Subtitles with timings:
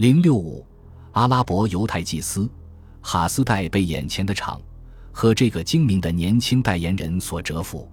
[0.00, 0.66] 零六五，
[1.12, 2.50] 阿拉伯犹太祭司
[3.02, 4.58] 哈斯代被眼前的场
[5.12, 7.86] 和这个精明的年轻代言人所折服。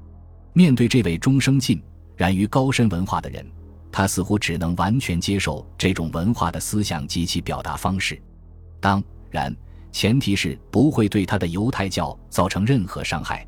[0.53, 1.83] 面对这位终生浸
[2.15, 3.45] 染于高深文化的人，
[3.91, 8.17] 他似乎只能完全接受这种文化的思想及其表达方式。
[8.79, 9.53] 当然，
[9.91, 13.45] 前提是不会对他的犹太教造成任何伤害。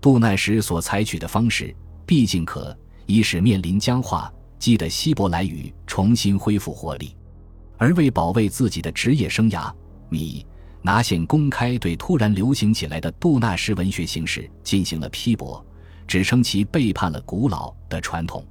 [0.00, 1.72] 杜奈什所采取的方式，
[2.04, 2.76] 毕竟可
[3.06, 4.28] 一是面临僵化，
[4.58, 7.14] 激得希伯来语重新恢复活力；
[7.82, 9.68] 而为保卫自己的职业生涯，
[10.08, 10.46] 米
[10.82, 15.66] 拿现公开对突然流行起来的杜纳什文学形式进行了批驳，
[16.06, 18.46] 指称其背叛了古老的传统。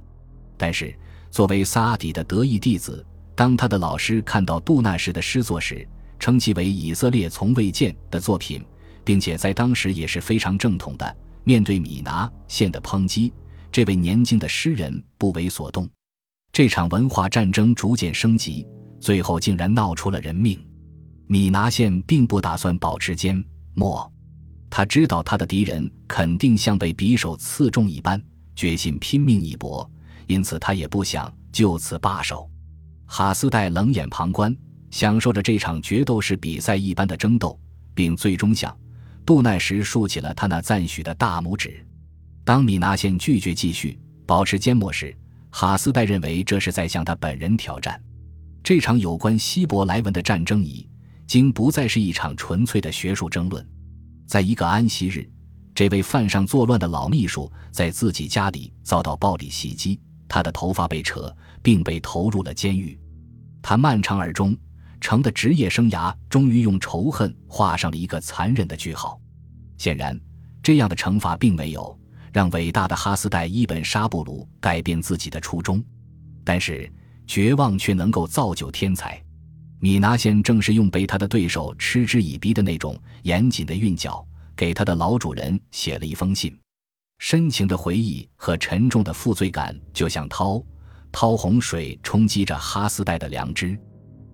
[0.58, 0.94] 但是，
[1.30, 3.02] 作为萨阿底的得意弟子，
[3.34, 8.62] 当他的老师看到杜纳什的诗作时，称其为以色列从未见的作品，
[9.02, 11.16] 并且在当时也是非常正统的。
[11.42, 13.32] 面对米拿县的抨击，
[13.72, 15.88] 这位年轻的诗人不为所动。
[16.52, 18.66] 这场文化战争逐渐升级，
[19.02, 20.58] 最后竟然闹出了人命。
[21.26, 23.44] 米拿县并不打算保持缄
[23.74, 24.10] 默，
[24.70, 28.22] 他知道他的敌人肯定像被匕首刺中一般，
[28.54, 29.90] 决心拼命一搏，
[30.28, 32.48] 因此他也不想就此罢手。
[33.06, 34.56] 哈斯代冷眼旁观，
[34.90, 37.58] 享受着这场决斗式比赛一般的争斗，
[37.94, 38.74] 并最终向。
[39.26, 41.84] 杜奈什竖起了他那赞许的大拇指。
[42.44, 45.16] 当米拿县拒绝继续保持缄默时，
[45.50, 48.00] 哈斯代认为这是在向他本人挑战。
[48.62, 50.88] 这场有关希伯来文的战争已
[51.26, 53.66] 经不再是一场纯粹的学术争论。
[54.26, 55.28] 在一个安息日，
[55.74, 62.98] 这位犯上作乱的老秘书在自己家里遭到暴力袭击，他的头发被扯，并被投入了监狱。
[63.60, 64.56] 他漫长而终。
[65.00, 69.20] 成的职业生涯终于用仇恨画上了一个残忍的句号。
[69.76, 70.16] 显然，
[70.62, 71.98] 这样的惩罚并没有
[72.32, 75.82] 让伟大的哈斯代伊本沙布鲁改变自己的初衷。
[76.44, 76.88] 但是，
[77.32, 79.18] 绝望却能够造就天才。
[79.80, 84.22] 米拿先正是用被他的对手嗤之以鼻的那种严谨的韵脚，
[84.54, 86.54] 给他的老主人写了一封信。
[87.20, 90.62] 深情的回忆和沉重的负罪感，就像滔
[91.10, 93.78] 滔洪水冲击着哈斯代的良知。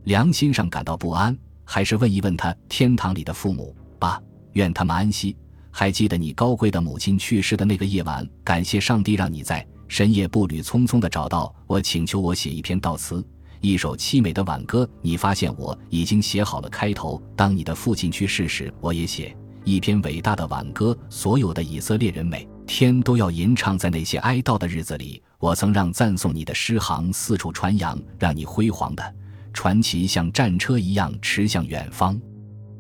[0.03, 4.21] 良心上感到不安，还是问一问他天堂里的父母吧，
[4.55, 5.37] 愿他们安息。
[5.71, 13.25] 还记得你高贵的母亲去世的那个夜晚，感谢上帝让你在深夜步履匆匆地找到我，请求我写一篇悼词，
[13.61, 14.89] 一首凄美的挽歌。
[15.03, 17.21] 你发现我已经写好了开头。
[17.35, 19.35] 当你的父亲去世时，我也写
[19.65, 20.97] 一篇伟大的挽歌。
[21.09, 29.15] 所有的以色列人每天都要吟唱，在那些哀悼的日子里，我曾让赞颂你的诗行四处传扬，让你辉煌的。
[29.55, 32.21] 传奇像战车一样驰向远方，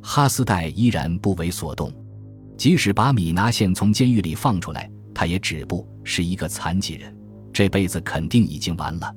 [0.02, 1.92] 哈斯代依然不为所动。
[2.56, 7.12] 即使把米拿县从监狱里放出来，他也止步，是一个残疾人，
[7.52, 9.12] 这辈子肯定已经完了。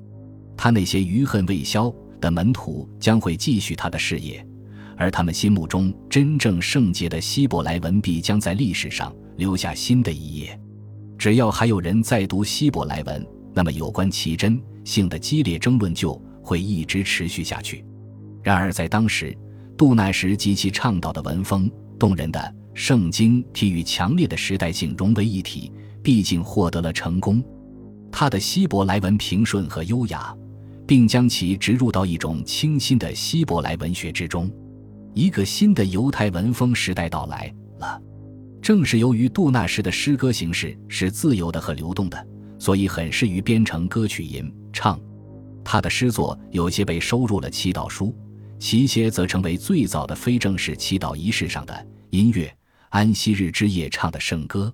[0.58, 4.44] 他那些余恨未消的门徒将会继续他的事业，
[4.98, 10.60] 而他们心目中真正圣洁的希伯来文必将在历史上留下新的一页。
[11.20, 13.24] 只要还有人在读希伯来文，
[13.54, 16.20] 那么有关其真性的激烈争论就。
[16.44, 17.86] 会一直持续下去。
[18.42, 19.38] 然而，在当时，
[19.78, 21.70] 杜奈什及其倡导的文风、
[22.00, 25.72] 动人的圣经体与强烈的时代性融为一体，
[26.04, 27.44] 毕竟获得了成功。
[28.12, 30.36] 他的希伯来文平顺和优雅，
[30.86, 34.52] 并将其植入到一种清新的希伯来文学之中。
[35.14, 38.02] 一个新的犹太文风时代到来了。
[38.62, 42.28] 正是由于杜纳什的诗歌形式是自由的和流动的，
[42.60, 45.00] 所以很适于编成歌曲吟唱。
[45.64, 48.16] 他的诗作有些被收入了祈祷书，
[48.60, 52.54] 其些则成为最早的非正式祈祷仪式上的音乐。
[52.90, 54.74] 安息日之夜唱的圣歌，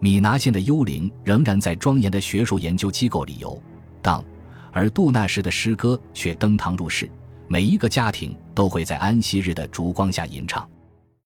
[0.00, 3.60] 米拿县的幽灵仍然在庄严的学术研究机构里游
[4.00, 4.24] 荡，
[4.72, 7.10] 而杜纳什的诗歌却登堂入室，
[7.48, 10.68] 每一个家庭都会在安息日的烛光下吟唱。